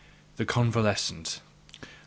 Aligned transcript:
THE 0.37 0.45
CONVALESCENT. 0.47 1.41
1. 1.83 1.89